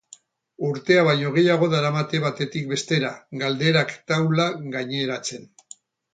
Urtea 0.69 1.03
baino 1.07 1.33
gehiago 1.35 1.67
daramate 1.73 2.21
batetik 2.23 2.65
bestera, 2.73 3.13
galderak 3.45 3.95
taula 4.15 4.49
gaineratzen. 4.79 5.49